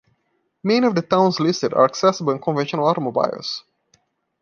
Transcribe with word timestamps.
Many 0.63 0.87
of 0.87 0.95
the 0.95 1.03
towns 1.03 1.39
listed 1.39 1.75
are 1.75 1.85
accessible 1.85 2.33
in 2.33 2.39
conventional 2.41 2.87
automobiles. 2.87 3.63